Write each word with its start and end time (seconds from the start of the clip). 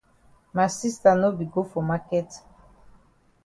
Ma 0.55 0.65
sista 0.77 1.09
no 1.19 1.27
be 1.37 1.45
go 1.53 1.61
for 1.71 1.83
maket. 1.89 2.29